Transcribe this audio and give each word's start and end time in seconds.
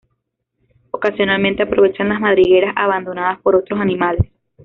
Ocasionalmente 0.89 1.61
aprovechan 1.61 2.09
las 2.09 2.19
madrigueras 2.19 2.73
abandonadas 2.75 3.39
por 3.41 3.55
otros 3.55 3.79
animales. 3.79 4.31